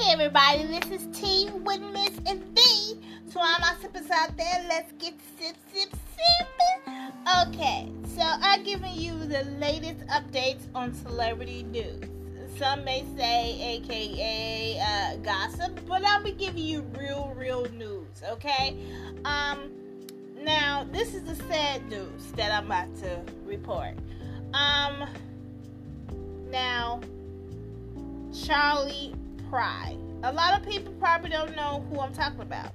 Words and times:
Hey 0.00 0.12
everybody, 0.12 0.64
this 0.64 1.02
is 1.02 1.20
Tea 1.20 1.50
with 1.52 1.82
Miss 1.92 2.12
and 2.24 2.42
V. 2.56 2.98
So 3.28 3.38
all 3.38 3.58
my 3.60 3.74
sippers 3.82 4.10
out 4.10 4.34
there, 4.34 4.64
let's 4.66 4.90
get 4.92 5.12
sip, 5.38 5.54
sip, 5.74 5.90
sipping. 6.16 7.12
Okay, 7.46 7.92
so 8.16 8.22
I'm 8.22 8.64
giving 8.64 8.94
you 8.94 9.12
the 9.26 9.44
latest 9.60 10.00
updates 10.06 10.62
on 10.74 10.94
celebrity 10.94 11.64
news. 11.64 12.02
Some 12.56 12.82
may 12.82 13.04
say, 13.14 13.60
aka 13.76 14.80
uh, 14.80 15.16
gossip, 15.16 15.78
but 15.86 16.02
I'll 16.02 16.24
be 16.24 16.32
giving 16.32 16.64
you 16.64 16.80
real, 16.98 17.34
real 17.36 17.70
news. 17.72 18.22
Okay. 18.26 18.78
Um. 19.26 19.70
Now 20.34 20.86
this 20.90 21.14
is 21.14 21.24
the 21.24 21.36
sad 21.44 21.86
news 21.90 22.32
that 22.36 22.50
I'm 22.50 22.64
about 22.64 22.96
to 23.00 23.20
report. 23.44 23.96
Um. 24.54 25.06
Now, 26.50 27.02
Charley 28.32 29.14
Pride. 29.50 29.98
A 30.22 30.32
lot 30.32 30.56
of 30.56 30.64
people 30.64 30.92
probably 31.00 31.28
don't 31.28 31.56
know 31.56 31.84
who 31.90 31.98
I'm 31.98 32.14
talking 32.14 32.40
about, 32.40 32.72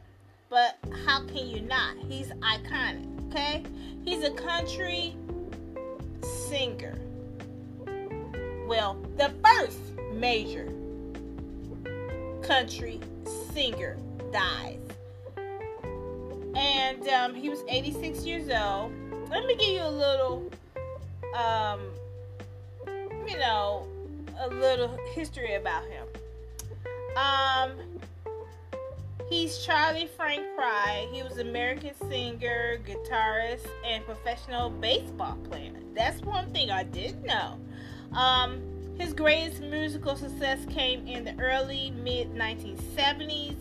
but 0.50 0.78
how 1.06 1.26
can 1.26 1.48
you 1.48 1.62
not? 1.62 1.96
He's 2.10 2.28
iconic, 2.28 3.30
okay? 3.30 3.64
He's 4.04 4.26
a 4.26 4.32
country 4.32 5.16
singer. 6.50 7.00
Well, 8.68 8.98
the 9.16 9.32
first 9.42 9.80
major 10.16 10.70
country 12.42 13.00
singer 13.54 13.96
dies. 14.34 14.82
And 16.58 17.08
um, 17.08 17.36
he 17.36 17.48
was 17.48 17.64
86 17.70 18.26
years 18.26 18.50
old. 18.50 18.92
Let 19.30 19.46
me 19.46 19.56
give 19.56 19.70
you 19.70 19.82
a 19.82 19.90
little, 19.90 20.52
um, 21.38 21.80
you 22.86 23.38
know, 23.38 23.88
a 24.42 24.50
little 24.50 25.00
history 25.14 25.56
about 25.56 25.86
him. 25.86 26.06
Um, 27.16 27.71
he's 29.30 29.59
Charley 29.59 30.09
Frank 30.17 30.44
Pride. 30.55 31.08
He 31.11 31.23
was 31.23 31.38
an 31.38 31.47
American 31.47 31.94
singer, 32.09 32.77
guitarist, 32.85 33.67
and 33.85 34.05
professional 34.05 34.69
baseball 34.69 35.38
player. 35.49 35.71
That's 35.93 36.21
one 36.21 36.52
thing 36.52 36.71
I 36.71 36.83
didn't 36.83 37.23
know. 37.23 37.59
Um, 38.17 38.61
his 38.99 39.13
greatest 39.13 39.61
musical 39.61 40.16
success 40.16 40.66
came 40.69 41.08
in 41.08 41.23
the 41.23 41.39
early 41.41 41.91
mid 41.91 42.33
1970s 42.33 43.55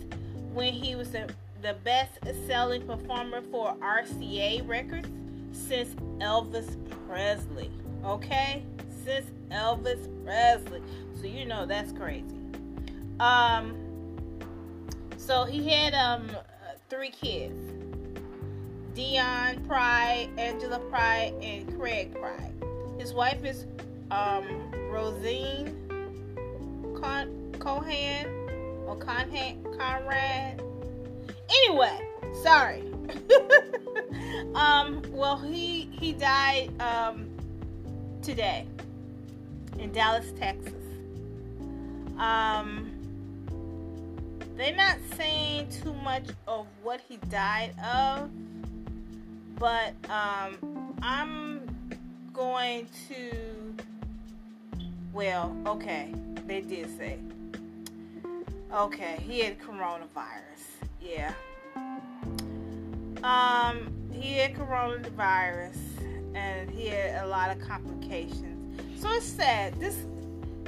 when 0.52 0.72
he 0.72 0.96
was 0.96 1.10
the, 1.10 1.28
the 1.62 1.76
best 1.84 2.18
selling 2.46 2.86
performer 2.86 3.42
for 3.50 3.74
RCA 3.76 4.66
Records 4.68 5.08
since 5.52 5.94
Elvis 6.18 6.76
Presley. 7.08 7.70
Okay? 8.04 8.64
Since 9.04 9.26
Elvis 9.50 10.08
Presley. 10.24 10.82
So 11.20 11.26
you 11.26 11.44
know 11.46 11.66
that's 11.66 11.92
crazy. 11.92 12.43
Um, 13.20 13.76
so 15.16 15.44
he 15.44 15.68
had 15.68 15.94
um 15.94 16.28
three 16.90 17.10
kids: 17.10 17.58
Dion 18.94 19.64
Pride, 19.66 20.28
Angela 20.36 20.78
Pride, 20.78 21.34
and 21.40 21.78
Kraig 21.78 22.14
Pride. 22.14 22.52
His 22.98 23.12
wife 23.12 23.44
is 23.44 23.66
um 24.10 24.70
Rozene 24.90 25.76
Con- 27.00 27.54
Cohan 27.58 28.26
or 28.86 28.96
Conhan 28.96 29.62
Conrad. 29.78 30.62
Anyway, 31.66 32.08
sorry. 32.42 32.82
um, 34.54 35.02
well, 35.10 35.36
he 35.38 35.88
he 35.98 36.12
died 36.12 36.70
um 36.80 37.28
today 38.22 38.66
in 39.78 39.92
Dallas, 39.92 40.32
Texas. 40.38 40.72
Um 42.18 42.93
they're 44.56 44.74
not 44.74 44.96
saying 45.16 45.68
too 45.82 45.92
much 45.94 46.24
of 46.46 46.66
what 46.82 47.00
he 47.08 47.16
died 47.28 47.74
of, 47.80 48.30
but 49.58 49.94
um, 50.08 50.94
I'm 51.02 51.62
going 52.32 52.88
to. 53.08 53.30
Well, 55.12 55.56
okay, 55.66 56.12
they 56.46 56.60
did 56.60 56.96
say. 56.96 57.18
Okay, 58.72 59.22
he 59.26 59.40
had 59.40 59.58
coronavirus. 59.60 60.64
Yeah. 61.00 61.32
Um, 63.22 63.92
he 64.12 64.34
had 64.34 64.54
coronavirus, 64.54 65.78
and 66.34 66.70
he 66.70 66.88
had 66.88 67.24
a 67.24 67.26
lot 67.26 67.50
of 67.50 67.60
complications. 67.60 68.80
So 69.00 69.10
it's 69.12 69.26
sad. 69.26 69.78
This 69.78 69.96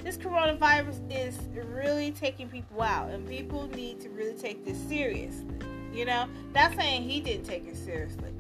this 0.06 0.16
coronavirus 0.16 1.00
is 1.10 1.36
really 1.74 2.12
taking 2.12 2.48
people 2.48 2.80
out, 2.80 3.10
and 3.10 3.28
people 3.28 3.68
need 3.74 4.00
to 4.00 4.08
really 4.10 4.34
take 4.34 4.64
this 4.64 4.78
seriously. 4.88 5.56
You 5.92 6.04
know, 6.04 6.28
not 6.54 6.76
saying 6.76 7.02
he 7.02 7.20
didn't 7.20 7.44
take 7.44 7.66
it 7.66 7.76
seriously, 7.76 8.30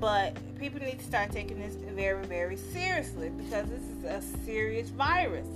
but 0.00 0.36
people 0.58 0.80
need 0.80 0.98
to 0.98 1.04
start 1.04 1.30
taking 1.30 1.60
this 1.60 1.76
very, 1.94 2.26
very 2.26 2.56
seriously 2.56 3.28
because 3.28 3.68
this 3.68 3.82
is 3.82 4.02
a 4.04 4.20
serious 4.44 4.88
virus. 4.88 5.46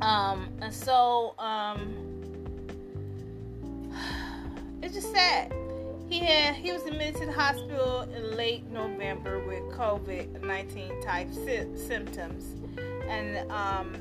Um, 0.00 0.48
and 0.60 0.74
so, 0.74 1.36
um, 1.38 1.94
it's 4.82 4.94
just 4.94 5.12
sad. 5.12 5.54
He 6.08 6.18
had 6.18 6.56
he 6.56 6.72
was 6.72 6.84
admitted 6.86 7.20
to 7.20 7.26
the 7.26 7.32
hospital 7.32 8.00
in 8.00 8.36
late 8.36 8.68
November 8.68 9.38
with 9.46 9.62
COVID 9.78 10.42
nineteen 10.42 11.00
type 11.02 11.32
sy- 11.32 11.68
symptoms 11.76 12.61
and 13.08 13.50
um, 13.50 13.96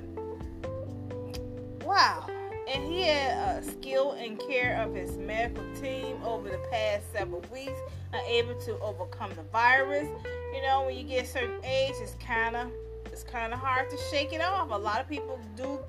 wow. 1.84 2.26
And 2.68 2.84
he 2.84 3.02
had 3.02 3.64
a 3.64 3.64
skill 3.64 4.14
and 4.14 4.40
care 4.40 4.82
of 4.82 4.94
his 4.96 5.18
medical 5.18 5.64
team 5.82 6.18
over 6.24 6.50
the 6.50 6.62
past 6.72 7.12
several 7.12 7.44
weeks, 7.52 7.78
are 8.14 8.22
able 8.22 8.56
to 8.62 8.80
overcome 8.80 9.32
the 9.36 9.44
virus. 9.52 10.08
You 10.54 10.62
know, 10.62 10.84
when 10.86 10.96
you 10.96 11.04
get 11.04 11.26
a 11.26 11.28
certain 11.28 11.64
age, 11.66 11.94
it's 12.02 12.16
kind 12.26 12.56
of 12.56 12.72
it's 13.12 13.24
kind 13.24 13.54
of 13.54 13.60
hard 13.60 13.90
to 13.90 13.98
shake 14.10 14.32
it 14.32 14.42
off. 14.42 14.72
A 14.72 14.76
lot 14.76 15.02
of 15.02 15.10
people 15.10 15.40
do 15.58 15.80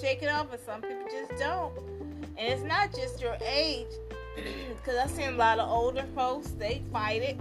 shake 0.00 0.22
it 0.22 0.28
off, 0.28 0.48
but 0.50 0.64
some 0.64 0.82
people 0.82 1.06
just 1.10 1.38
don't. 1.40 1.72
And 2.36 2.52
it's 2.52 2.62
not 2.62 2.92
just 2.92 3.20
your 3.20 3.36
age, 3.46 3.86
because 4.36 4.96
I've 4.96 5.10
seen 5.10 5.28
a 5.28 5.36
lot 5.36 5.58
of 5.58 5.70
older 5.70 6.04
folks 6.14 6.48
they 6.58 6.82
fight 6.92 7.22
it. 7.22 7.36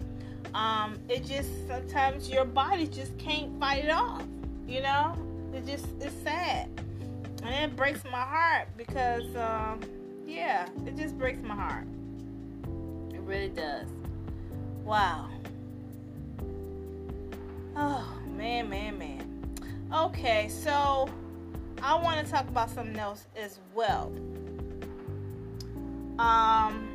Um, 0.53 0.99
it 1.09 1.25
just 1.25 1.49
sometimes 1.67 2.29
your 2.29 2.45
body 2.45 2.87
just 2.87 3.17
can't 3.17 3.59
fight 3.59 3.85
it 3.85 3.91
off. 3.91 4.23
You 4.67 4.81
know, 4.81 5.15
it 5.53 5.65
just 5.65 5.85
it's 6.01 6.15
sad, 6.23 6.69
and 7.43 7.71
it 7.71 7.75
breaks 7.75 8.03
my 8.03 8.21
heart 8.21 8.67
because, 8.75 9.23
um, 9.35 9.79
yeah, 10.25 10.67
it 10.87 10.97
just 10.97 11.17
breaks 11.17 11.41
my 11.43 11.53
heart. 11.53 11.85
It 13.13 13.19
really 13.21 13.49
does. 13.49 13.87
Wow. 14.83 15.29
Oh 17.77 18.11
man, 18.35 18.69
man, 18.69 18.97
man. 18.97 19.55
Okay, 19.93 20.49
so 20.49 21.07
I 21.81 21.95
want 21.95 22.25
to 22.25 22.31
talk 22.31 22.47
about 22.49 22.71
something 22.71 22.97
else 22.97 23.27
as 23.35 23.59
well. 23.75 24.11
Um. 26.17 26.89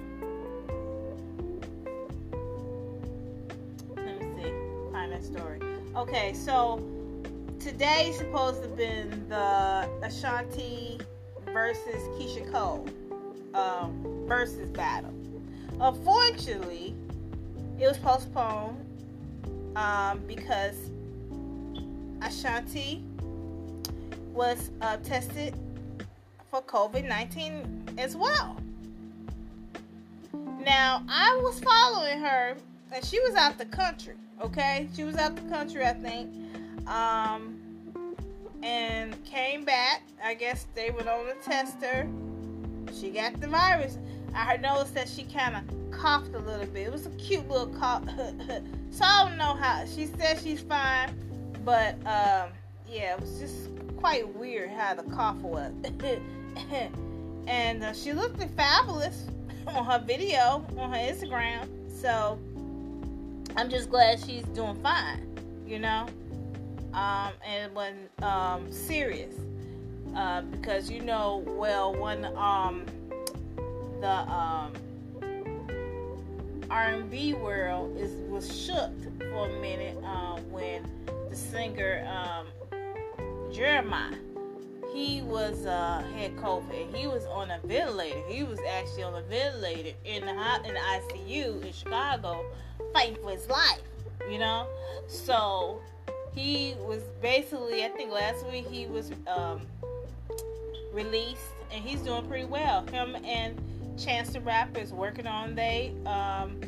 Let 3.94 4.20
me 4.20 4.42
see. 4.42 4.52
Find 4.90 5.12
that 5.12 5.22
story. 5.24 5.60
Okay, 5.94 6.32
so 6.34 6.82
today 7.60 8.10
supposed 8.16 8.62
to 8.62 8.68
have 8.68 8.76
been 8.76 9.28
the 9.28 9.86
Ashanti 10.02 10.98
versus 11.52 12.02
Keyshia 12.16 12.50
Cole 12.50 12.88
um, 13.52 14.24
versus 14.26 14.70
battle. 14.70 15.12
Unfortunately, 15.78 16.94
it 17.78 17.86
was 17.86 17.98
postponed 17.98 18.78
um, 19.76 20.22
because 20.26 20.74
Ashanti 22.22 23.04
was 24.32 24.70
uh, 24.80 24.96
tested 24.98 25.54
for 26.50 26.62
COVID 26.62 27.06
19 27.06 27.90
as 27.98 28.16
well. 28.16 28.56
Now, 30.64 31.04
I 31.08 31.38
was 31.42 31.60
following 31.60 32.20
her, 32.20 32.56
and 32.92 33.04
she 33.04 33.20
was 33.20 33.34
out 33.34 33.58
the 33.58 33.66
country, 33.66 34.14
okay? 34.42 34.88
She 34.94 35.04
was 35.04 35.16
out 35.16 35.36
the 35.36 35.48
country, 35.54 35.84
I 35.84 35.92
think 35.92 36.49
um, 36.86 37.60
and 38.62 39.22
came 39.24 39.64
back. 39.64 40.02
I 40.22 40.34
guess 40.34 40.66
they 40.74 40.90
went 40.90 41.08
on 41.08 41.26
to 41.26 41.34
test 41.42 41.82
her. 41.82 42.08
She 42.98 43.10
got 43.10 43.40
the 43.40 43.48
virus. 43.48 43.98
I 44.34 44.56
noticed 44.58 44.94
that 44.94 45.08
she 45.08 45.24
kind 45.24 45.56
of 45.56 45.90
coughed 45.90 46.34
a 46.34 46.38
little 46.38 46.66
bit. 46.66 46.86
It 46.86 46.92
was 46.92 47.06
a 47.06 47.10
cute 47.10 47.48
little 47.48 47.68
cough. 47.68 48.04
so 48.90 49.04
I 49.04 49.24
don't 49.28 49.38
know 49.38 49.54
how. 49.54 49.84
She 49.86 50.06
said 50.06 50.38
she's 50.40 50.60
fine, 50.60 51.10
but 51.64 51.94
um, 52.06 52.50
yeah, 52.88 53.14
it 53.14 53.20
was 53.20 53.38
just 53.38 53.70
quite 53.96 54.34
weird 54.36 54.70
how 54.70 54.94
the 54.94 55.02
cough 55.04 55.36
was. 55.36 55.72
and 57.46 57.82
uh, 57.82 57.92
she 57.92 58.12
looked 58.12 58.42
fabulous 58.56 59.26
on 59.66 59.84
her 59.84 60.02
video 60.04 60.64
on 60.76 60.92
her 60.92 60.98
Instagram. 60.98 61.66
So 61.90 62.38
I'm 63.56 63.68
just 63.68 63.90
glad 63.90 64.20
she's 64.20 64.44
doing 64.44 64.80
fine, 64.82 65.26
you 65.66 65.78
know 65.78 66.06
um, 66.94 67.32
and 67.46 67.74
when 67.74 68.08
um, 68.22 68.70
serious. 68.70 69.34
uh, 70.16 70.42
because 70.42 70.90
you 70.90 71.00
know 71.00 71.44
well 71.46 71.94
when 71.94 72.24
um 72.36 72.84
the 74.00 74.08
um 74.08 74.72
R&B 76.70 77.34
world 77.34 77.96
is 77.96 78.12
was 78.30 78.46
shook 78.56 78.92
for 79.18 79.48
a 79.48 79.60
minute 79.60 79.96
uh, 80.04 80.36
when 80.50 80.88
the 81.28 81.36
singer 81.36 82.06
um, 82.08 82.46
Jeremih 83.52 84.16
he 84.92 85.22
was 85.22 85.66
uh, 85.66 86.02
had 86.16 86.36
COVID. 86.36 86.94
He 86.94 87.06
was 87.06 87.24
on 87.26 87.50
a 87.50 87.60
ventilator. 87.64 88.20
He 88.28 88.42
was 88.42 88.58
actually 88.68 89.04
on 89.04 89.14
a 89.14 89.22
ventilator 89.22 89.96
in 90.04 90.22
the 90.24 90.30
in 90.64 90.74
the 90.74 90.80
ICU 90.80 91.64
in 91.64 91.72
Chicago, 91.72 92.44
fighting 92.92 93.16
for 93.22 93.30
his 93.30 93.48
life. 93.48 93.82
You 94.28 94.38
know, 94.38 94.66
so 95.06 95.80
he 96.34 96.74
was 96.80 97.02
basically. 97.20 97.84
I 97.84 97.88
think 97.88 98.12
last 98.12 98.46
week 98.46 98.66
he 98.66 98.86
was 98.86 99.12
um, 99.26 99.62
released, 100.92 101.42
and 101.72 101.84
he's 101.84 102.00
doing 102.00 102.26
pretty 102.26 102.46
well. 102.46 102.86
Him 102.86 103.16
and 103.24 103.60
Chance 103.98 104.32
the 104.32 104.40
Rapper 104.40 104.80
is 104.80 104.92
working 104.92 105.26
on 105.26 105.54
they 105.54 105.92
um, 106.06 106.60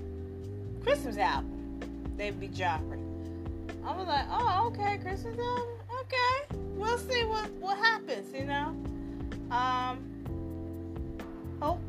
Christmas 0.83 1.17
album. 1.17 1.81
They'd 2.17 2.39
be 2.39 2.49
dropping. 2.49 3.01
I 3.85 3.97
was 3.97 4.07
like, 4.07 4.27
oh, 4.31 4.69
okay, 4.69 4.99
Christmas 4.99 5.39
album, 5.39 5.67
okay. 6.01 6.59
We'll 6.77 6.99
see 6.99 7.25
what 7.25 7.51
what 7.53 7.79
happens, 7.79 8.33
you 8.35 8.45
know. 8.45 8.77
Um, 9.51 9.99
hope 11.61 11.81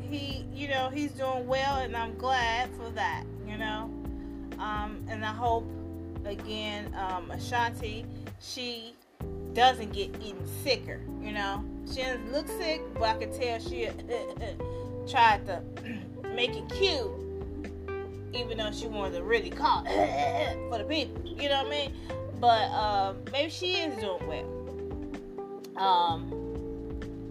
he, 0.00 0.44
you 0.54 0.68
know, 0.68 0.90
he's 0.92 1.12
doing 1.12 1.46
well, 1.46 1.76
and 1.76 1.96
I'm 1.96 2.16
glad 2.16 2.70
for 2.76 2.90
that, 2.90 3.24
you 3.46 3.56
know. 3.56 3.90
Um, 4.58 5.04
and 5.08 5.24
I 5.24 5.32
hope 5.32 5.64
again, 6.24 6.94
um, 6.94 7.30
Ashanti, 7.30 8.04
she 8.40 8.94
doesn't 9.54 9.92
get 9.92 10.10
even 10.22 10.46
sicker, 10.62 11.00
you 11.20 11.32
know. 11.32 11.64
She 11.90 12.00
doesn't 12.02 12.32
look 12.32 12.48
sick, 12.48 12.82
but 12.94 13.02
I 13.02 13.14
can 13.18 13.38
tell 13.38 13.58
she 13.60 13.88
tried 15.10 15.46
to 15.46 15.62
make 16.34 16.50
it 16.50 16.68
cute, 16.70 17.10
even 18.32 18.58
though 18.58 18.72
she 18.72 18.86
wanted 18.86 19.16
to 19.16 19.22
really 19.22 19.50
call 19.50 19.84
for 20.70 20.78
the 20.78 20.86
people. 20.88 21.22
You 21.24 21.48
know 21.48 21.62
what 21.62 21.66
I 21.66 21.70
mean? 21.70 21.94
But 22.40 22.70
um, 22.70 23.16
maybe 23.30 23.50
she 23.50 23.74
is 23.74 23.94
doing 24.00 24.26
well. 24.26 25.84
Um, 25.84 26.32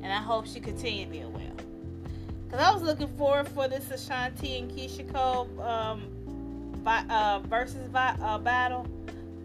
and 0.04 0.12
I 0.12 0.18
hope 0.18 0.46
she 0.48 0.60
continues 0.60 1.10
being 1.10 1.32
well. 1.34 1.42
Cause 2.50 2.60
I 2.60 2.72
was 2.74 2.82
looking 2.82 3.08
forward 3.18 3.48
for 3.48 3.70
this 3.70 3.90
Ashanti 3.92 4.58
and 4.58 4.70
Keyshia 4.70 5.12
Cole 5.14 5.48
um, 5.62 6.04
uh, 6.86 7.40
versus 7.46 7.90
uh, 7.94 8.38
battle, 8.40 8.88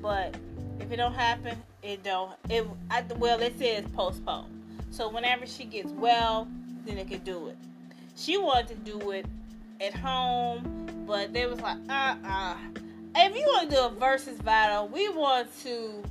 but 0.00 0.34
if 0.80 0.90
it 0.90 0.96
don't 0.96 1.14
happen, 1.14 1.56
it 1.82 2.02
don't. 2.02 2.32
It 2.48 2.66
I, 2.90 3.04
well, 3.16 3.40
it 3.40 3.58
says 3.58 3.84
postponed. 3.94 4.62
So 4.90 5.08
whenever 5.08 5.46
she 5.46 5.64
gets 5.64 5.92
well, 5.92 6.48
then 6.84 6.98
it 6.98 7.08
can 7.08 7.20
do 7.20 7.48
it. 7.48 7.56
She 8.16 8.38
wanted 8.38 8.68
to 8.68 8.98
do 8.98 9.10
it 9.10 9.26
at 9.80 9.94
home, 9.94 11.04
but 11.06 11.32
they 11.32 11.46
was 11.46 11.60
like, 11.60 11.78
uh 11.88 12.16
uh 12.24 12.56
If 13.14 13.36
you 13.36 13.42
want 13.42 13.70
to 13.70 13.76
do 13.76 13.82
a 13.82 13.90
versus 13.90 14.38
battle, 14.38 14.88
we 14.88 15.08
want 15.08 15.48
to 15.62 16.02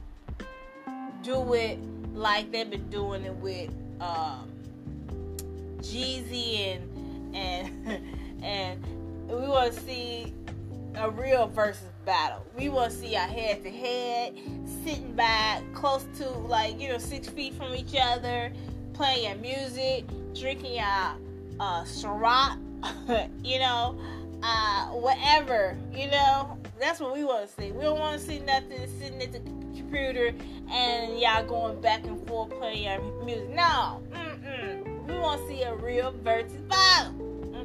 do 1.23 1.53
it 1.53 1.79
like 2.13 2.51
they've 2.51 2.69
been 2.69 2.89
doing 2.89 3.23
it 3.23 3.35
with 3.35 3.69
um, 3.99 4.49
Jeezy 5.79 6.75
and 6.75 7.35
and 7.35 8.43
and 8.43 8.85
we 9.27 9.47
want 9.47 9.73
to 9.73 9.79
see 9.81 10.33
a 10.97 11.09
real 11.09 11.47
versus 11.47 11.89
battle. 12.05 12.45
We 12.57 12.69
want 12.69 12.91
to 12.91 12.97
see 12.97 13.15
our 13.15 13.27
head 13.27 13.63
to 13.63 13.71
head, 13.71 14.35
sitting 14.83 15.13
back 15.13 15.61
close 15.73 16.05
to 16.17 16.29
like 16.29 16.79
you 16.79 16.89
know 16.89 16.97
six 16.97 17.27
feet 17.27 17.53
from 17.53 17.75
each 17.75 17.95
other, 17.99 18.51
playing 18.93 19.25
your 19.25 19.35
music, 19.37 20.05
drinking 20.33 20.79
our 20.79 21.15
uh, 21.59 21.83
Ciroc, 21.83 22.57
you 23.43 23.59
know, 23.59 23.99
uh, 24.43 24.87
whatever, 24.87 25.77
you 25.93 26.09
know. 26.09 26.57
That's 26.79 26.99
what 26.99 27.13
we 27.13 27.23
want 27.23 27.47
to 27.47 27.61
see. 27.61 27.71
We 27.71 27.83
don't 27.83 27.99
want 27.99 28.19
to 28.19 28.25
see 28.25 28.39
nothing 28.39 28.87
sitting 28.99 29.21
at 29.21 29.31
the 29.31 29.39
computer 29.39 30.33
and 30.69 31.19
y'all 31.19 31.45
going 31.45 31.79
back 31.79 32.05
and 32.05 32.25
forth 32.27 32.49
playing 32.57 32.83
your 32.83 33.23
music. 33.23 33.49
No, 33.49 34.01
mm-mm. 34.11 35.07
we 35.07 35.17
want 35.17 35.41
to 35.41 35.47
see 35.47 35.63
a 35.63 35.73
real 35.75 36.13
versus 36.23 36.57
battle. 36.67 37.13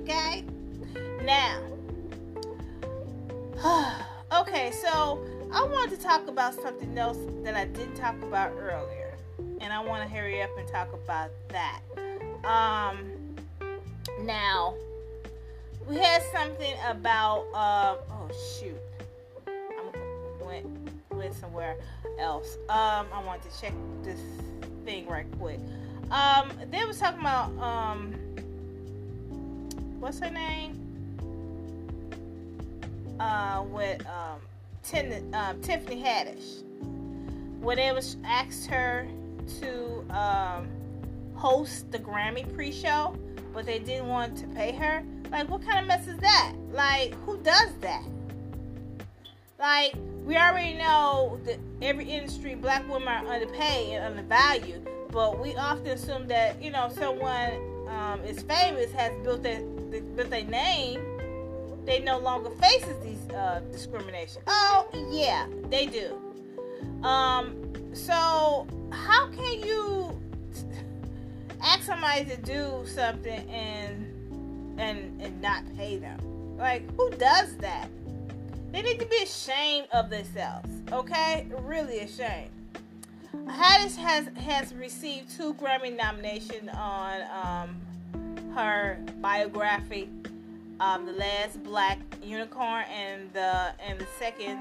Okay. 0.02 0.44
Now, 1.24 1.60
okay, 4.40 4.70
so 4.70 5.22
I 5.52 5.62
wanted 5.62 5.94
to 5.98 6.02
talk 6.02 6.28
about 6.28 6.54
something 6.54 6.96
else 6.96 7.18
that 7.42 7.54
I 7.54 7.66
didn't 7.66 7.94
talk 7.94 8.14
about 8.22 8.52
earlier, 8.58 9.12
and 9.60 9.70
I 9.70 9.80
want 9.80 10.02
to 10.02 10.08
hurry 10.08 10.40
up 10.40 10.48
and 10.58 10.66
talk 10.66 10.90
about 10.94 11.30
that. 11.48 11.80
Um, 12.42 13.36
now, 14.22 14.74
we 15.86 15.96
had 15.96 16.22
something 16.32 16.72
about 16.88 17.44
uh, 17.52 17.96
oh 18.10 18.30
shoot, 18.58 18.80
I 19.46 20.42
went 20.42 20.66
went 21.10 21.34
somewhere 21.34 21.76
else. 22.18 22.56
Um, 22.70 23.08
I 23.12 23.22
wanted 23.26 23.50
to 23.50 23.60
check 23.60 23.74
this 24.02 24.20
thing 24.86 25.06
right 25.06 25.26
quick. 25.38 25.60
Um, 26.10 26.50
they 26.70 26.82
was 26.86 26.98
talking 26.98 27.20
about 27.20 27.50
um, 27.58 28.14
what's 29.98 30.18
her 30.20 30.30
name? 30.30 30.79
Uh, 33.20 33.62
with 33.68 34.04
um, 34.06 34.40
Tin, 34.82 35.32
um, 35.34 35.60
Tiffany 35.60 36.02
Haddish, 36.02 36.64
where 37.60 37.76
they 37.76 37.92
was 37.92 38.16
asked 38.24 38.66
her 38.66 39.06
to 39.60 40.04
um, 40.10 40.68
host 41.34 41.92
the 41.92 41.98
Grammy 41.98 42.52
pre-show 42.54 43.14
but 43.52 43.66
they 43.66 43.78
didn't 43.78 44.08
want 44.08 44.36
to 44.38 44.46
pay 44.48 44.72
her. 44.72 45.02
Like, 45.30 45.48
what 45.48 45.62
kind 45.62 45.78
of 45.78 45.86
mess 45.86 46.06
is 46.06 46.18
that? 46.18 46.54
Like, 46.72 47.14
who 47.24 47.38
does 47.38 47.72
that? 47.80 48.04
Like, 49.58 49.94
we 50.24 50.36
already 50.36 50.74
know 50.74 51.40
that 51.44 51.58
every 51.82 52.08
industry, 52.08 52.54
black 52.54 52.88
women 52.88 53.08
are 53.08 53.26
underpaid 53.26 53.94
and 53.94 54.04
undervalued, 54.04 54.88
but 55.10 55.38
we 55.40 55.54
often 55.56 55.88
assume 55.88 56.26
that 56.28 56.62
you 56.62 56.70
know 56.70 56.88
someone 56.88 57.52
um, 57.88 58.22
is 58.24 58.42
famous, 58.42 58.90
has 58.92 59.12
built 59.22 59.42
their 59.42 59.60
built 59.60 60.30
their 60.30 60.44
name, 60.44 61.00
they 61.84 62.00
no 62.00 62.18
longer 62.18 62.50
faces 62.50 63.02
these 63.02 63.34
uh, 63.34 63.60
discrimination. 63.72 64.42
Oh 64.46 64.88
yeah, 65.10 65.46
they 65.68 65.86
do. 65.86 66.16
Um, 67.06 67.56
so 67.94 68.66
how 68.92 69.28
can 69.28 69.60
you 69.60 70.20
ask 71.62 71.82
somebody 71.82 72.24
to 72.24 72.36
do 72.38 72.82
something 72.86 73.48
and 73.50 74.06
and 74.78 75.20
and 75.20 75.40
not 75.40 75.62
pay 75.76 75.98
them. 75.98 76.18
Like 76.56 76.82
who 76.96 77.10
does 77.10 77.56
that? 77.58 77.88
They 78.72 78.82
need 78.82 79.00
to 79.00 79.06
be 79.06 79.22
ashamed 79.22 79.88
of 79.92 80.10
themselves. 80.10 80.68
Okay, 80.92 81.46
really 81.58 82.00
ashamed. 82.00 82.50
Haddish 83.46 83.96
has 83.96 84.28
has 84.36 84.74
received 84.74 85.36
two 85.36 85.54
Grammy 85.54 85.96
nominations 85.96 86.70
on 86.72 87.20
um, 87.32 88.54
her 88.54 88.98
biography, 89.20 90.08
um, 90.80 91.06
"The 91.06 91.12
Last 91.12 91.62
Black 91.62 91.98
Unicorn," 92.22 92.84
and 92.90 93.32
the 93.32 93.72
and 93.80 93.98
the 93.98 94.06
second 94.18 94.58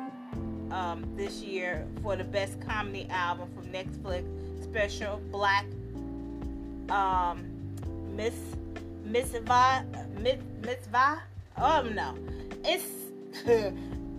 um, 0.72 1.06
this 1.16 1.42
year 1.42 1.88
for 2.04 2.16
the 2.16 2.24
best 2.24 2.60
comedy 2.62 3.08
album 3.10 3.50
from 3.56 3.66
Netflix 3.72 4.24
special 4.64 5.20
"Black 5.32 5.66
um, 6.90 7.46
Miss 8.16 8.36
Miss 9.06 9.30
Va 9.30 9.86
Miss 10.20 10.40
Miss 10.64 10.86
Va. 10.92 11.22
Oh 11.58 11.82
no, 11.94 12.16
it's 12.64 12.86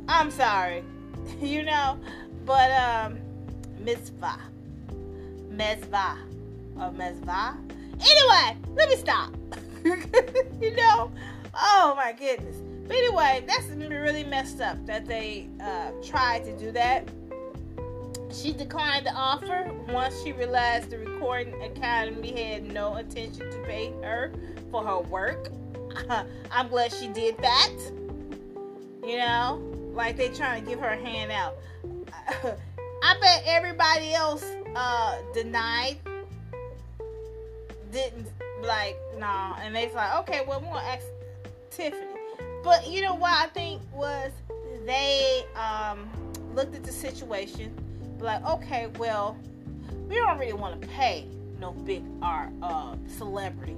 I'm 0.09 0.31
sorry, 0.31 0.83
you 1.41 1.63
know, 1.63 1.99
but 2.45 2.71
um, 2.73 3.19
Miss 3.79 4.11
Va, 4.21 4.39
Miss 5.51 5.85
Va, 5.85 6.19
or 6.79 6.91
Miss 6.93 7.19
Va. 7.19 7.57
Anyway, 7.93 8.57
let 8.75 8.89
me 8.89 8.97
stop. 8.97 9.35
you 10.61 10.75
know, 10.77 11.11
oh 11.55 11.95
my 11.97 12.13
goodness. 12.13 12.57
But 12.87 12.97
anyway, 12.97 13.45
that's 13.47 13.67
really 13.67 14.25
messed 14.25 14.61
up 14.61 14.85
that 14.87 15.07
they 15.07 15.49
uh, 15.63 15.91
tried 16.03 16.45
to 16.45 16.57
do 16.57 16.73
that 16.73 17.09
she 18.33 18.53
declined 18.53 19.07
the 19.07 19.13
offer 19.13 19.71
once 19.89 20.23
she 20.23 20.33
realized 20.33 20.91
the 20.91 20.99
Recording 20.99 21.61
Academy 21.63 22.33
had 22.33 22.73
no 22.73 22.97
intention 22.97 23.51
to 23.51 23.59
pay 23.65 23.93
her 24.03 24.33
for 24.71 24.85
her 24.85 25.01
work. 25.01 25.51
I'm 26.51 26.69
glad 26.69 26.93
she 26.93 27.09
did 27.09 27.37
that. 27.39 27.73
You 29.05 29.19
know, 29.19 29.61
like 29.95 30.17
they 30.17 30.29
trying 30.29 30.63
to 30.63 30.71
give 30.71 30.79
her 30.79 30.91
a 30.91 30.97
hand 30.97 31.33
out. 31.33 31.57
I 33.03 33.19
bet 33.21 33.43
everybody 33.47 34.15
else 34.15 34.45
uh, 34.77 35.19
denied, 35.35 35.97
didn't 37.91 38.27
like, 38.63 38.97
nah, 39.19 39.57
and 39.61 39.75
they's 39.75 39.95
like, 39.95 40.21
okay, 40.21 40.43
well, 40.47 40.61
we're 40.61 40.67
gonna 40.67 40.81
ask 40.81 41.07
Tiffany. 41.71 42.07
But 42.63 42.89
you 42.89 43.03
know 43.03 43.15
what 43.15 43.33
I 43.33 43.47
think 43.49 43.83
was 43.95 44.31
they 44.87 45.45
um, 45.55 46.09
looked 46.55 46.75
at 46.75 46.85
the 46.85 46.93
situation 46.93 47.75
like, 48.21 48.45
okay, 48.45 48.89
well, 48.99 49.37
we 50.09 50.17
don't 50.17 50.39
really 50.39 50.53
want 50.53 50.81
to 50.81 50.89
pay 50.89 51.27
no 51.59 51.73
big 51.73 52.03
art 52.23 52.51
uh, 52.63 52.97
celebrity. 53.07 53.77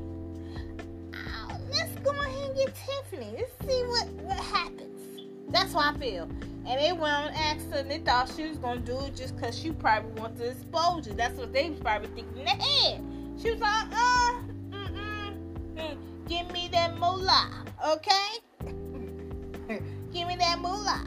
Uh, 1.15 1.57
let's 1.71 1.95
go 2.01 2.11
ahead 2.11 2.51
and 2.51 2.57
get 2.57 2.75
Tiffany. 2.75 3.35
Let's 3.37 3.53
see 3.67 3.83
what, 3.85 4.09
what 4.09 4.39
happens. 4.39 5.29
That's 5.49 5.73
how 5.73 5.93
I 5.95 5.99
feel. 5.99 6.29
And 6.67 6.81
they 6.81 6.93
went 6.93 7.15
on 7.15 7.29
and 7.35 7.91
they 7.91 7.99
thought 7.99 8.31
she 8.35 8.49
was 8.49 8.57
gonna 8.59 8.81
do 8.81 8.99
it 9.01 9.17
just 9.17 9.37
because 9.37 9.59
she 9.59 9.73
probably 9.73 10.21
wants 10.21 10.41
to 10.41 10.51
expose 10.51 11.07
you. 11.07 11.15
That's 11.15 11.37
what 11.37 11.53
they 11.53 11.71
was 11.71 11.81
probably 11.81 12.09
thinking 12.09 12.39
in 12.39 12.45
their 12.45 12.55
head. 12.55 13.05
She 13.41 13.51
was 13.51 13.61
like, 13.61 13.87
uh, 13.93 14.33
mm-mm, 14.71 15.35
mm, 15.75 15.97
give 16.29 16.51
me 16.53 16.69
that 16.73 16.97
moolah, 16.99 17.62
okay? 17.87 18.39
give 20.12 20.29
me 20.29 20.37
that 20.37 20.59
moolah. 20.59 21.07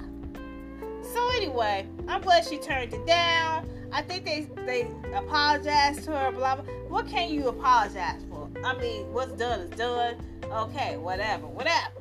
So 1.14 1.30
anyway, 1.36 1.88
I'm 2.08 2.22
glad 2.22 2.46
she 2.46 2.58
turned 2.58 2.94
it 2.94 3.06
down. 3.06 3.70
I 3.92 4.02
think 4.02 4.26
they 4.26 4.48
they 4.66 4.88
apologized 5.14 6.04
to 6.06 6.12
her. 6.12 6.32
Blah 6.32 6.56
blah. 6.56 6.66
What 6.90 7.08
can 7.08 7.30
you 7.30 7.48
apologize 7.48 8.22
for? 8.30 8.50
I 8.64 8.78
mean, 8.78 9.12
what's 9.14 9.32
done 9.34 9.62
is 9.62 9.70
done. 9.72 10.16
Okay, 10.44 10.98
whatever, 10.98 11.48
whatever. 11.48 11.92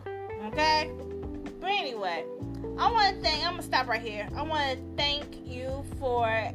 Okay. 0.47 0.90
But 1.61 1.71
anyway, 1.71 2.25
I 2.78 2.90
want 2.90 3.16
to 3.16 3.23
thank. 3.23 3.45
I'm 3.47 3.52
gonna 3.52 3.62
stop 3.62 3.87
right 3.87 4.02
here. 4.02 4.28
I 4.35 4.43
want 4.43 4.78
to 4.78 4.85
thank 4.97 5.26
you 5.47 5.85
for 5.99 6.50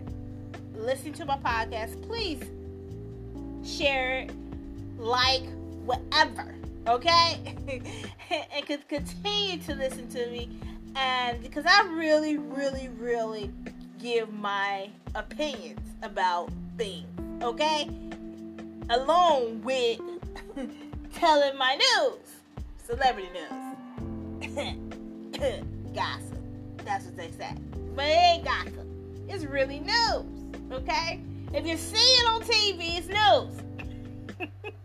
listening 0.76 1.14
to 1.14 1.26
my 1.26 1.38
podcast. 1.38 2.02
Please 2.02 2.42
share 3.64 4.20
it, 4.20 4.32
like, 4.98 5.44
whatever. 5.86 6.56
Okay, 6.88 7.56
and 8.30 8.66
could 8.66 8.88
continue 8.88 9.58
to 9.64 9.76
listen 9.76 10.08
to 10.10 10.28
me, 10.28 10.50
and 10.96 11.42
because 11.42 11.66
I 11.68 11.84
really, 11.94 12.38
really, 12.38 12.90
really 12.98 13.52
give 14.00 14.34
my 14.34 14.90
opinions 15.16 15.82
about 16.02 16.50
things. 16.78 17.06
Okay, 17.44 17.90
along 18.90 19.62
with 19.62 20.00
telling 21.14 21.58
my 21.58 21.76
news, 21.76 22.40
celebrity 22.86 23.30
news. 23.34 23.70
gossip. 25.94 26.38
That's 26.86 27.06
what 27.06 27.18
they 27.18 27.32
say. 27.32 27.54
But 27.96 28.06
it 28.06 28.18
ain't 28.18 28.46
gossip. 28.46 28.88
It's 29.28 29.44
really 29.46 29.80
news. 29.80 30.26
Okay? 30.72 31.22
If 31.54 31.66
you 31.66 31.78
see 31.78 31.98
it 31.98 32.28
on 32.28 32.42
TV, 32.42 32.98
it's 32.98 33.08
news. 33.08 34.50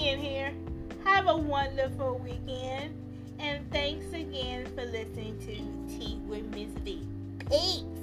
In 0.00 0.20
here. 0.20 0.52
Have 1.02 1.26
a 1.26 1.36
wonderful 1.36 2.20
weekend. 2.22 2.94
And 3.40 3.68
thanks 3.72 4.06
again 4.12 4.66
for 4.76 4.84
listening 4.84 5.36
to 5.40 5.98
Tea 5.98 6.20
with 6.28 6.44
Miss 6.54 6.70
V. 6.84 7.04
Peace. 7.50 7.97